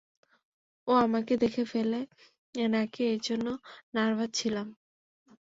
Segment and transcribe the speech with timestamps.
[0.87, 1.99] ও আমাকে দেখে ফেলে
[2.69, 3.47] নাকি এজন্য
[3.95, 4.67] নার্ভাস ছিলাম।